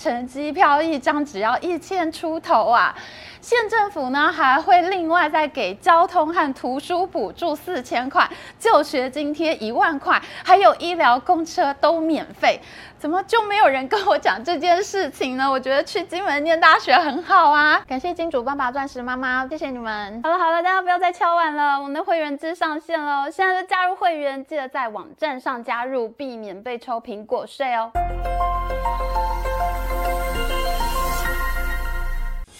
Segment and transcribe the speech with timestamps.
[0.00, 2.94] 程机票一张只要一千出头啊！
[3.42, 8.28] 县政府呢还会另外再给交通和图书补助四千块，
[8.58, 12.58] 就学津贴一万块，还有医疗公车都免费。
[12.98, 15.50] 怎么就没有人跟我讲这件事情呢？
[15.50, 17.82] 我觉得去金门念大学很好啊！
[17.86, 20.20] 感谢金主爸爸、钻石妈妈，谢谢你们。
[20.22, 27.90] 好了好了，大家不要再敲碗了，我们的会员制上线了，现在就加入会员，记得在网站上加入，避免被抽苹果税哦。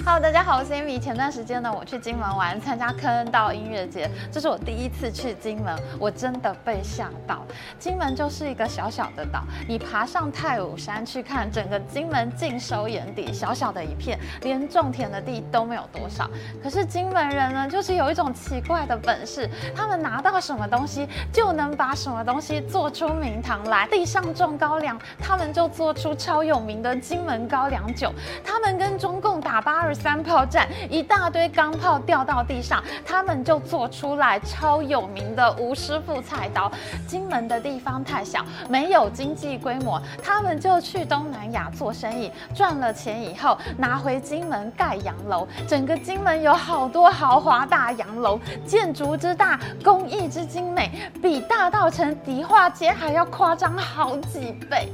[0.03, 0.99] Hello，大家好，我是 Amy。
[0.99, 7.45] 前段时间呢，我去金门玩，参加坑道音乐节，这是我第一次去金门，我真的被吓到。
[7.79, 16.29] 金门就是一个小小的岛，你爬上太武山去看，整个金门尽收眼底，小小的一片，连种田的地都没有多少。
[16.63, 23.87] 可是金门人呢，就是有一种奇怪的本事，他们拿到什么东西，就能把什么东西做出名堂来。
[23.89, 28.11] 地上种高粱，他们就做出超有名的金门高粱酒。
[28.43, 30.01] 他们跟中共打八二。
[30.01, 36.73] 三炮战，一大堆钢炮掉到地上，他们就做出来超有名的吴师傅菜刀。
[37.07, 45.47] 金门的地方太小，没有经济规模，他们就去东南亚做生意，赚了钱以后拿回金门盖洋楼。
[45.69, 54.89] 整个金门有好多豪华大洋楼，建筑之大，工艺之精美，比大道城迪化街还要夸张好几倍。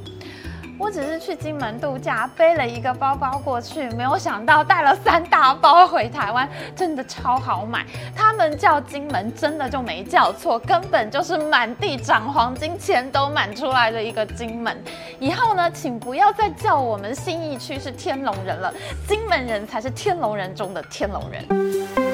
[0.79, 7.85] 我只是去金门度假，背了一个包包过去，没有想到带了三大包回台湾，真的超好买。
[8.15, 14.77] 他们叫金门，真的就没叫错，根本就是满地长黄金，钱都满出来的一个金门。
[15.19, 18.73] 以后呢，请不要再叫我们信义区是天龙人了，
[19.09, 22.06] 金门人才是天龙人中的天龙人。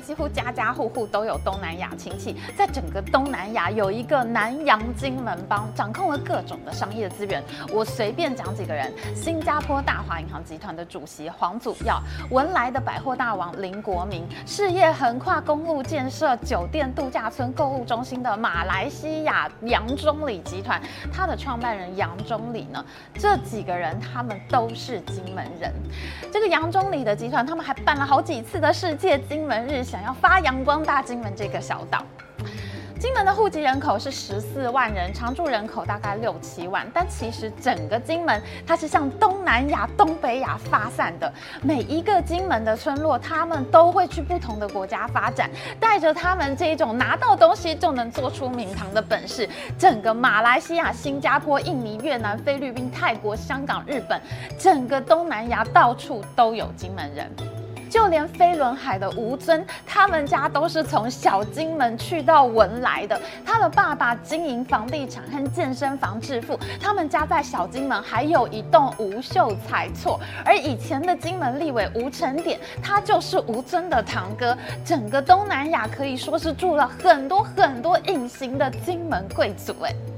[0.00, 7.42] 几乎家家户户都有东南亚亲戚，在整个东南亚有一个南洋金门帮，掌控了各种的商业资源。
[7.72, 20.80] 我随便讲几个人：新加坡大华银行集团的主席黄祖耀，文莱的百货大王林国明，事业横跨公路建设、酒店、度假村、购物中心的马来西亚杨中礼集团，
[21.12, 25.72] 他的创办人杨中礼呢，这几个人他们都是金门人。
[26.32, 29.83] 这个杨中礼的集团，他们还办了好几次的世界金门日。
[29.84, 32.02] 想要发扬光大金门这个小岛。
[33.00, 36.86] 金门的户籍人口是十四万人，常住人口大概六七万。
[36.94, 41.30] 但其实整个金门它是向东南亚、东北亚发散的。
[41.60, 49.46] 每一个金门的村落，他们都会去不同的国家发展，带着他们这一种拿到东西就能做出名堂的本事。
[49.78, 54.18] 整个马来西亚、新加坡、印尼、越南、菲律宾、泰国、香港、日本，
[54.58, 57.30] 整个东南亚到处都有金门人。
[57.94, 63.20] 就连飞轮海的吴尊，他们家都是从小金门去到文莱的。
[63.46, 70.18] 他的爸爸经营房地产和健身房致富，他们家在小金门还有一栋吴秀才厝。
[70.44, 74.58] 而以前的金门立委吴成典，他就是吴尊的堂哥。
[74.84, 80.13] 整个东南亚可以说是住了很多很多隐形的金门贵族，哎。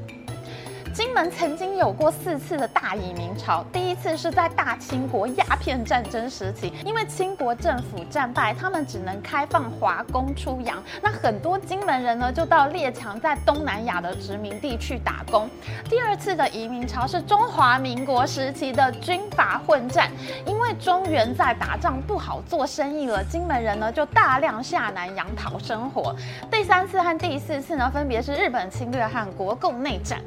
[0.97, 15.47] 金门曾经有过四次的大移民潮，第一次是在大清国鸦片战争时期，因为清国政府战败，他们只能开放华工出洋，那很多金门人呢就到列强在东南亚的殖民地去打工。
[15.85, 20.11] 第二次的移民潮是中华民国时期的军阀混战，
[20.47, 26.17] 因为中原在打仗不好做生意了，金门人呢就大量下南洋讨生活。
[26.51, 30.19] 第三次和第四次呢，分别是日本侵略和国共内战。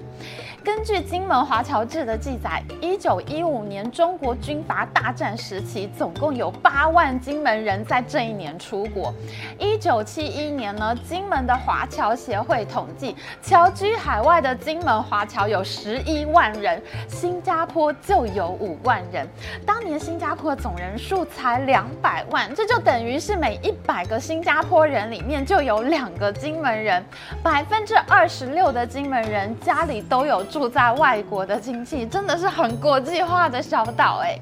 [0.64, 9.14] 根据《金门华侨志》的记载，一九一五年中国军阀大战时期，总共有八万金门人在这一年出国。
[9.58, 19.28] 一九七一年呢，金门的华侨协会统计，侨居海外的金门华侨有十一万人，新加坡就有五万人。
[19.66, 27.04] 当年新加坡总人数才两百万，这就等于是每一百个新加坡人里面就有两个金门人。
[27.42, 30.44] 百分之二十六的金门人家里都有。
[30.46, 34.38] 住在外国的亲戚真的是很国际化的小岛哎。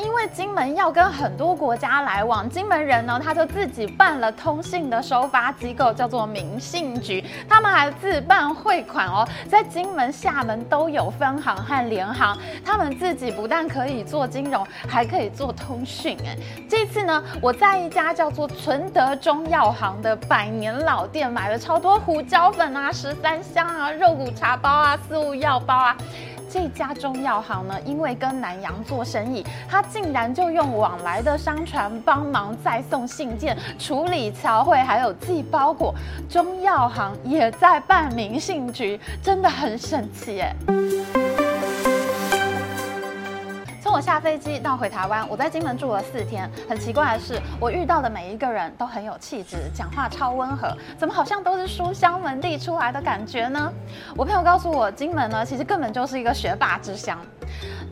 [0.00, 7.24] 因为金门要跟很多国家来往，金门人呢，他就自己办了通信的收发机构，叫做民信局。
[7.48, 12.36] 他们还自办汇款哦，在金门、厦门都有分行和联行。
[12.64, 16.16] 他们自己不但可以做金融，还可以做通讯。
[16.24, 16.36] 哎，
[16.68, 25.96] 这次呢，我在一家叫做存德中药行的百年老店买了超多胡椒粉啊、十三香啊、肉骨茶包啊、四物药包啊。
[26.54, 35.92] 这家中药行呢，因为跟南洋做生意，他竟然就用往来的商船帮忙再送信件、处理侨汇，还有寄包裹。
[36.30, 41.23] 中药行也在办民信局，真的很神奇耶。
[44.04, 46.48] 下飞机到回台湾，我在金门住了四天。
[46.68, 53.72] 很奇怪的是，我遇到的每一个人都很有气质，讲话超温和，怎么好像都是书香门第出来的感觉呢？
[54.14, 57.18] 我朋友告诉我，金门呢其实根本就是一个学霸之乡。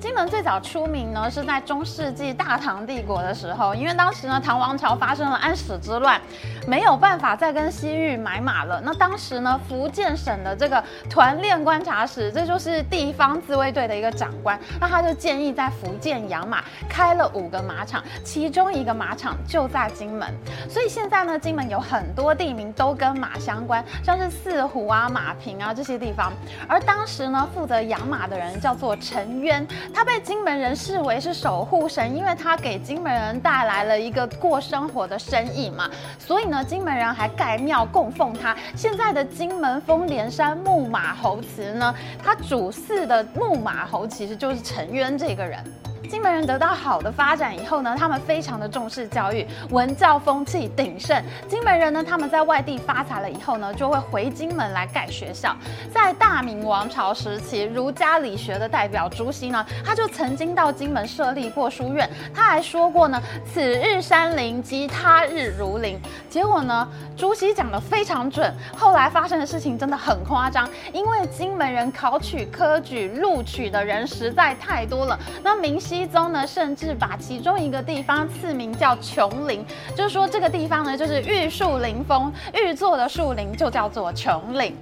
[0.03, 6.21] 金门最早出名呢，是在中世纪大唐帝国的时候，因为当时呢，唐王朝发生了安史之乱，
[6.67, 8.81] 没有办法再跟西域买马了。
[8.85, 20.29] 那当时呢，福建省的这个团练观察使，这就是地方自卫队的一个长官，那他就建议在福建养马，开了五个马场，其中一个马场就在金门。
[20.69, 26.33] 所以现在呢，金门有很多地名都跟马相关，像是四湖啊、马坪啊这些地方。
[26.67, 29.65] 而当时呢，负责养马的人叫做陈渊。
[29.95, 38.57] 他被金门人视为是守护神，因为他给金门人带来了一个过生活的生意嘛，所以呢，金门人还盖庙供奉他。
[38.75, 45.63] 现在的金门丰连山木马侯祠呢，他主祀的木马侯其实就是陈渊这个人。
[46.09, 51.23] 金门人得到好的发展以后呢，他们非常的重视教育，文教风气鼎盛。
[51.49, 55.57] 金门人呢，他们在外地发财了以后呢，就会回金门来盖学校。
[55.93, 62.09] 在大明王朝时期，儒家理学的代表朱熹呢，他就曾经到金门设立过书院。
[62.35, 63.21] 他还说过呢
[63.51, 65.99] ：“此日山林，即他日如林。”
[66.29, 68.53] 结果呢，朱熹讲的非常准。
[68.77, 75.19] 后来发生的事情真的很夸张，因为金门人考取科举录取的人实在太多了。
[75.43, 76.03] 那明西。
[76.13, 79.65] 宗呢，甚至把其中一个地方赐名叫琼林，
[79.97, 84.77] 就是说这个地方呢，就是玉树临风，玉做的树林就叫做琼林。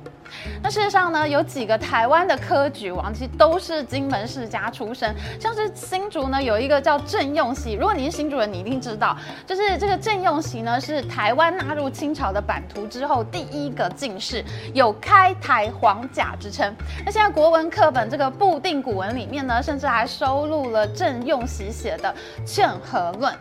[0.62, 5.14] 那事实上呢，有几个台湾的科举王，其实都是金门世家出身。
[5.38, 9.16] 像是新竹呢，有一个叫郑用锡，如果你是新竹人，你一定知道，
[9.46, 16.74] 就是这个郑用锡呢，是台湾纳入清朝的版图之后第一个进士，有开台皇甲之称。
[17.04, 22.14] 那现在国文课本这个部定古文里面呢，甚至还收录了郑用锡写的
[22.46, 23.32] 《劝和论》。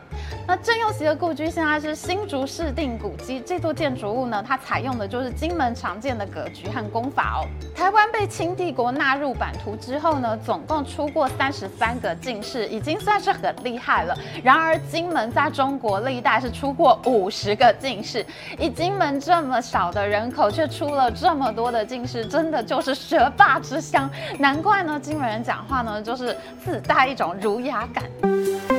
[0.50, 7.46] 那郑用锡的故居现在是新竹市定古迹，这座建筑物呢，它采用的就是金门常见的格局和工法哦。
[7.76, 14.18] 台湾被清帝国纳入版图之后呢，总共出过三十三个进士，已经算是很厉害了。
[14.44, 18.26] 然而金门在中国历代是出过五十个进士，
[18.58, 24.10] 以金门这么少的人口，却出了这么多的进士，真的就是学霸之乡。
[24.40, 26.36] 难怪呢，金门人讲话呢，就是
[26.66, 28.79] 自带一种儒雅感。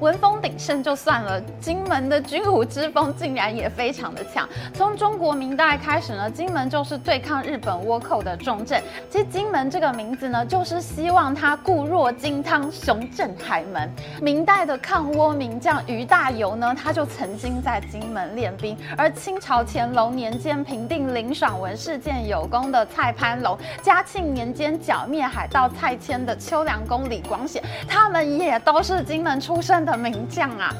[0.00, 4.46] 文风鼎盛就算了，金门的军武之风竟然也非常的强。
[4.74, 8.82] 从中国明代开始呢，金门就是对抗日本倭寇的重镇。
[9.10, 13.90] 其实金门这个名字呢，就是希望它固若金汤，雄镇海门。
[14.20, 18.76] 明代的抗倭名将俞大猷呢，他就曾经在金门练兵。
[18.98, 30.70] 而清朝乾隆年间平定林爽文事件有功的蔡潘龙，嘉庆年间剿灭海盗蔡牵的秋良公李广显，他们也都是金门出身的名将啊，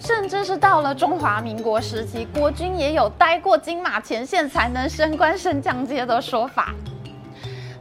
[0.00, 6.72] 甚至是到了中华民国时期，国军也有待过金马前线才能升官升将阶的说法。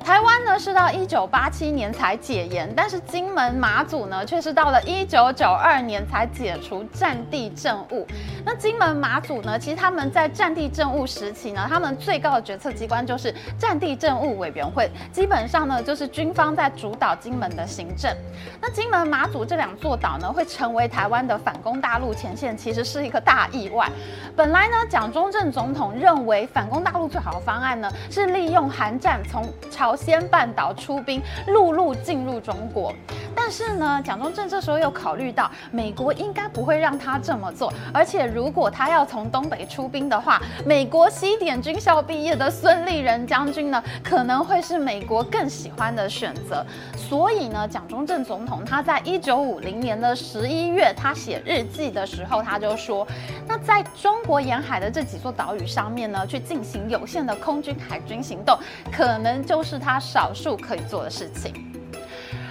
[0.03, 8.06] 台湾呢是到一九八七年才解严，但是金门马祖呢却是到了一九九二年才解除战地政务。
[8.44, 18.12] 那金门马祖呢，其实他们在战地政务时期呢，他们最高的决策机关就是战地政务委员会，基本上呢就是军方在主导金门的行政。
[18.60, 23.88] 那金门马祖这两座岛呢，会成为台湾的反攻大陆前线，其实是一个大意外。
[24.36, 32.93] 本来呢，蒋中正总统认为反攻大陆最好的方案呢，是利用韩战从朝朝鲜半岛出兵，陆路进入中国。
[33.36, 46.65] 但是呢，蒋中正这时候又考虑到，美国应该不会让他这么做，而且如果他要从东北出兵的话，美国西点军校毕业的孙立人将军呢，可能会是美国更喜欢的选择。
[46.95, 53.05] 所以呢，蒋中正总统他在一九五零年的十一月，他写日记的时候，他就说，
[53.45, 58.57] 那在中国沿海的这几座岛屿上面呢，去进行有限的空军、海军行动，
[58.91, 61.52] 可能就是他少数可以做的事情。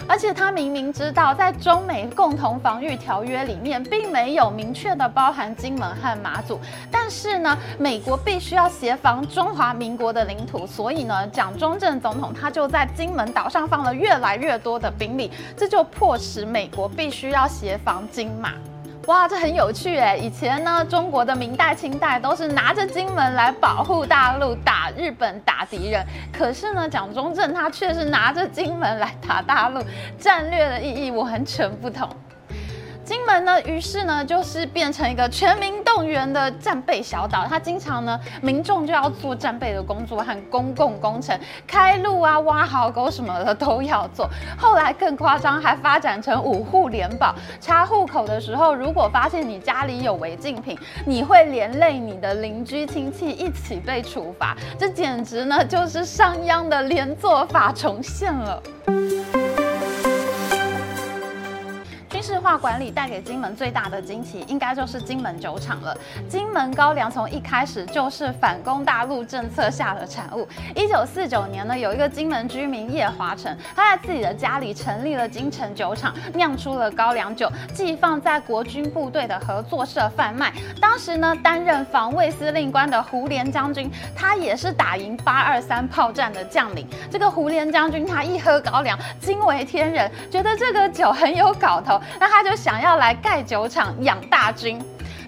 [0.09, 6.59] 而且他明明知道，在中美共同防御条约里面，并没有明确的包含金门和马祖，
[6.91, 18.55] 但是呢，美国必须要协防中华民国的领土，所以呢，蒋中正总统他就在金门岛上放了越来越多的兵力，这就迫使美国必须要协防金马。
[19.11, 20.17] 哇，这很有趣诶！
[20.23, 26.07] 以前呢，中国的明代、清代都是拿着金门来保护大陆、打日本、打敌人。
[26.33, 29.83] 可是呢，蒋中正他却是拿着金门来打大陆，
[30.17, 32.09] 战略的意义完全不同。
[33.05, 37.47] 金门呢，于是呢就是变成一个全民动员的战备小岛。
[37.49, 44.29] 它经常呢，民众就要做战备的工作和公共工程，开路啊、挖壕沟什么的都要做。
[44.57, 47.35] 后来更夸张，还发展成五户联保。
[47.61, 54.57] 查户口的时候，如果发现你家里有违禁品，你会连累你的邻居亲戚一起被处罚。
[54.79, 58.63] 这简直呢就是商鞅的连坐法重现了。
[62.51, 65.97] 化管理带给金门最大的惊奇，应该就是金门酒厂了。
[66.29, 70.49] 金门高粱从一开始就是反攻大陆政策下的产物。
[70.75, 80.53] 一九四九年呢，有一个金门居民叶华成，他在自己的家里成立了金城酒厂，酿出了高粱酒，寄放在国军部队的合作社贩卖。
[80.81, 86.85] 当时呢，担任防卫司令官的胡琏将军，他也是打赢八二三炮战的将领。
[87.09, 92.01] 这个胡琏将军，他一喝高粱，惊为天人，觉得这个酒很有搞头。
[92.19, 94.83] 那他他就想要来盖酒厂养大军。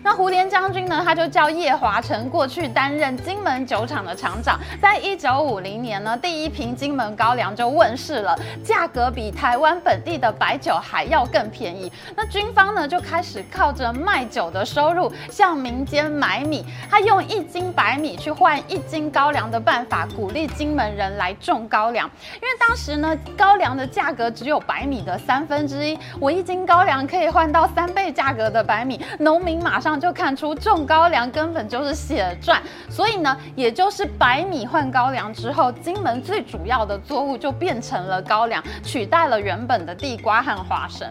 [0.05, 4.59] 那胡琏将军呢，他就叫叶华成过去担任金门酒厂的厂长。
[4.81, 11.91] 在一九五零年呢，第一瓶金门高粱就问世了，价格比台湾本地的白酒还要更便宜。
[12.17, 22.11] 那军方呢，就开始靠着卖酒的收入向民间买米，他用一斤白米去换一斤高粱的办法，鼓励金门人来种高粱。
[22.35, 29.92] 因为当时呢，高粱的价格只有白米的三分之一，我一斤高粱可以换到三倍价格的白米，农民马上。
[30.01, 41.09] 就看出种高粱根本就是血赚，所以呢，也就是白米换高粱之后，金门最主要的作物就变成了高粱，取代了原本的地瓜和花生。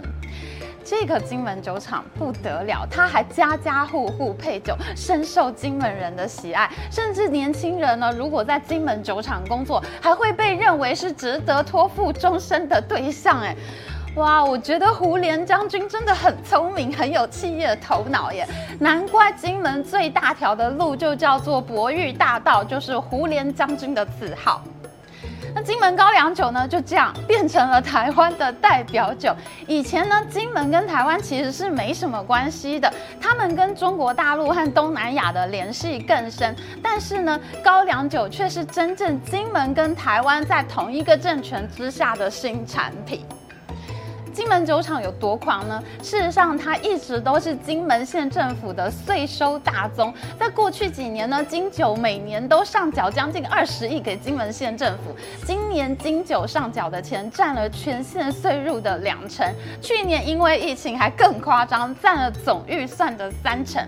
[0.84, 13.40] 这个金门酒厂不得了，它还家家户户配酒，深受金门人的喜爱，甚至年轻人呢，如果在金门酒厂工作，还会被认为是值得托付终身的对象。
[13.42, 13.56] 哎。
[14.16, 18.46] 哇，我觉得胡琏将军真的很聪明，很有企业头脑耶！
[18.78, 24.62] 难怪金门最大条的路就叫做博玉大道，就是胡琏将军的字号。
[25.56, 29.34] 那金门高粱酒呢，就这样变成了台湾的代表酒。
[29.66, 36.54] 以前呢，金门跟台湾其实是没什么关系的，他们跟中国大陆和东南亚的联系更深。
[36.84, 43.26] 但是呢，高粱酒却是真正金门跟台湾在同一个政权之下的新产品。
[44.34, 45.82] 金门酒厂有多狂呢？
[46.02, 50.14] 事实上，它一直都是金门县政府的税收大宗。
[50.40, 55.16] 在过去几年呢，金酒每年都上缴将近二十亿给金门县政府。
[55.46, 59.46] 今年金酒上缴的钱占了全县税入的两成，
[59.82, 63.86] 去年因为疫情还更夸张，占了总预算的三成。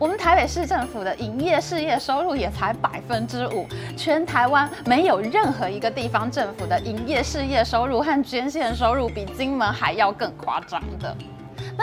[0.00, 3.66] 我们台北市政府的营业事业收入也才百分之五，
[3.98, 11.14] 全台湾没有任何一个地方政府的营业事业收入和捐献收入比金门还要更夸张的。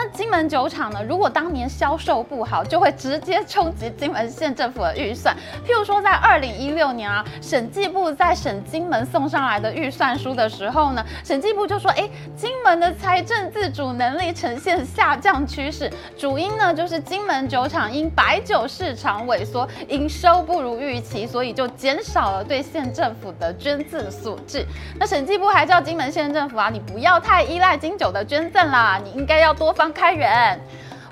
[0.00, 1.02] 那金门酒厂呢？
[1.08, 5.36] 如果当年销售不好，就会直接冲击金门县政府的预算。
[5.66, 24.64] 譬如说，在二零一六年啊，审计部在审金门送上来的预算书的时候呢，审计部就说：“哎，金门的财政自主能力呈现下降趋势，主因呢就是金门酒厂因白酒市场萎缩，营收不如预期，所以就减少了对县政府的捐赠所致。
[24.96, 29.87] 那审计部还叫金门县政府啊，你不要太依赖金酒的捐赠啦，你应该要多方。
[29.92, 30.58] 开源，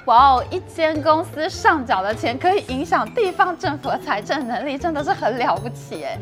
[0.05, 0.45] 哇哦！
[0.51, 6.19] 一间公司上缴的钱可以影响地方政府的财政能力，真的是很了不起哎。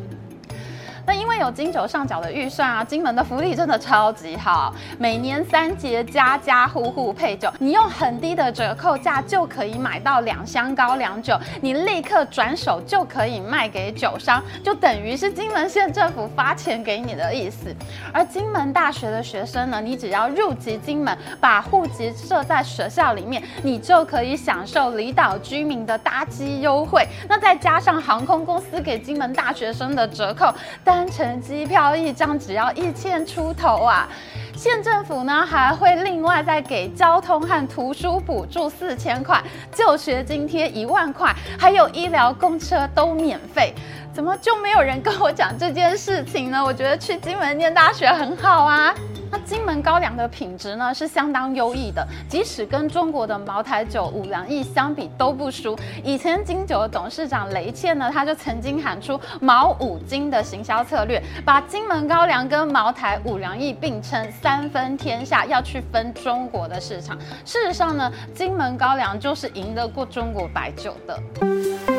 [1.07, 17.75] 那因为有金酒上缴的预算啊，金门的福利真的超级好，每年三节家家户户配酒，你用很低的折扣价就可以买到两箱高粱酒，你立刻转手就可以卖给酒商，就等于是金门县政府发钱给你的意思。
[18.13, 27.07] 而金门大学的学生呢，你只要入籍金门，把户籍设在学校里面，你就可以享受离岛居民的搭机优惠。
[27.29, 30.53] 那再加上航空公司给金门大学生的折扣，
[30.95, 34.09] 单程机票一张只要一千出头啊！
[34.55, 43.75] 县政府呢还会另外再给交通和图书补助四千块，就学津贴一万块，还有医疗公车都免费。
[44.13, 46.65] 怎么就没有人跟我讲这件事情呢？
[46.65, 48.95] 我觉得去金门念大学很好啊。
[49.35, 55.77] 那金门高粱的品质呢是相当优异的，即使跟中国的茅台酒五粮液相比都不输。
[56.05, 67.19] 以前金酒的董事长雷倩呢，他就曾经喊出“毛五金”的行销策略，把金门高粱跟茅台五粮液并称三分天下，要去分中国的市场。
[67.45, 71.94] 事实上呢，金门高粱就是赢得过中国白酒的。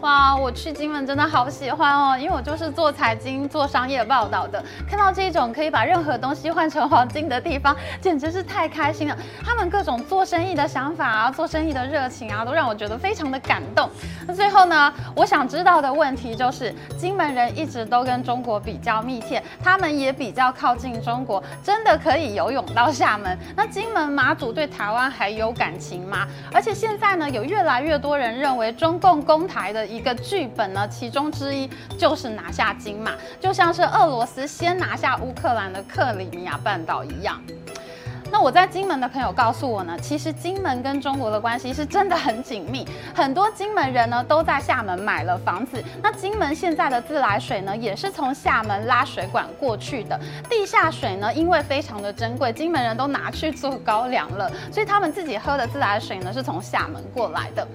[0.00, 9.16] 哇，我去金门真的好喜欢哦，因为我就是做财经、做商业报道的，看到这种可以把任何东西换成黄金的地方，简直是太开心了。
[9.44, 13.90] 他们各种做生意的想法啊，做生意的热情啊，都让我觉得非常的感动。
[14.26, 23.38] 那最后呢，我想知道的问题就是，金门人一直都跟中国比较密切，他们也比较靠近中国，真的可以游泳到厦门？
[23.54, 26.26] 那金门马祖对台湾还有感情吗？
[26.54, 31.68] 而且现在呢，有越来越多人认为中共攻台的一个剧本呢，其中之一
[31.98, 37.42] 就是拿下金马，就像是俄罗斯先拿下乌克兰的克里米亚半岛一样。
[38.32, 45.82] 那我在金门的朋友告诉我呢，其实金门跟中国的关系是真的很紧密，很多金门人呢都在厦门买了房子。
[46.00, 50.18] 那金门现在的自来水呢，也是从厦门拉水管过去的。
[50.48, 57.66] 地下水呢，因为非常的珍贵，金门人都拿去做高粱了，所以他们自己喝的自来水呢，是从厦门过来的。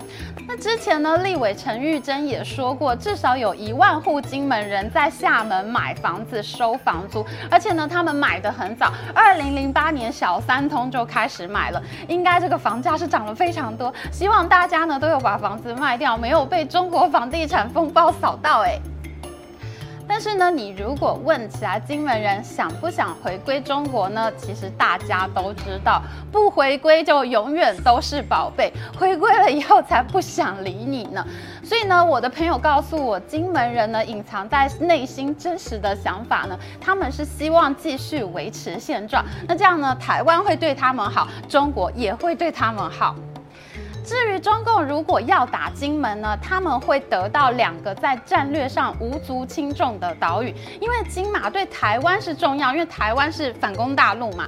[0.47, 10.41] 那之前呢，立委陈玉珍也说过，至少有一万户金门人在厦门买房子收房租，而且呢，他们买的很早，二零零八年小。
[10.48, 13.94] 三通就开始买了，应该这个房价是涨了非常多。
[14.12, 18.80] 希望大家呢都有把房子卖掉，没有被中国房地产风暴扫到哎。
[20.07, 24.31] 但是呢，你如果问起来，金门人想不想回归中国呢？
[24.38, 31.25] 其实大家都知道，不回归就永远都是宝贝，回归了以后才不想理你呢。
[31.63, 39.25] 所以呢，我的朋友告诉我，金门人呢隐藏在内心真实的想法呢，他们是希望继续维持现状。
[39.47, 43.15] 那这样呢，台湾会对他们好，中国也会对他们好。
[44.05, 54.47] 至于中共如果要打金门呢，他们会得到两个在战略上无足轻重的岛屿，因为金马对台湾是重要，因为台湾是反攻大陆嘛。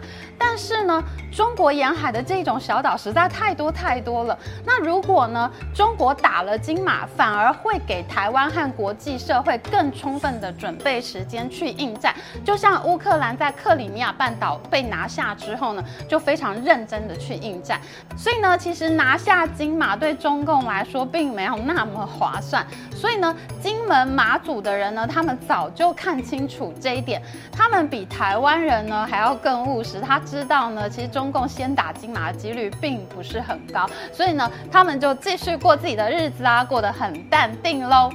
[0.57, 4.37] 是呢，中国沿海的这种小岛实在太多太多了。
[4.65, 12.13] 那如果呢，中国打了金马，反而会给台湾和国际社会更充分的准备时间去应战。
[12.43, 17.79] 就像乌克兰在克里米亚半岛被拿下之后呢，就非常认真的去应战。
[18.17, 19.37] 所以呢，其实拿下。
[19.45, 27.21] 金马对中共来说并没有那么划算，所以呢，金门马祖的人呢，他们早就看清楚这一点，
[27.51, 29.99] 他们比台湾人呢还要更务实。
[29.99, 38.11] 他知道呢，其实中共先打金马的几率并不是很高，所以呢，他们就继续过自己的日子啊，过得很淡定喽。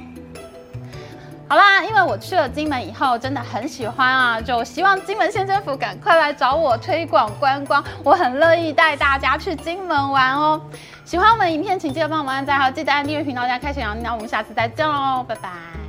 [1.47, 10.59] 好啦，因为我去了金门以后，真的很喜欢啊，就希望金门县政府赶快来找我推广观光，我很乐意带大家去金门玩哦。
[11.05, 15.82] 喜欢我们影片，请记得帮我们按赞，还有记得按订阅频道加开启小铃铛，那我们下次再见喽，拜拜。